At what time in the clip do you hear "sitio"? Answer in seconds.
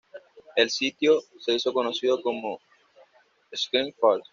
0.71-1.21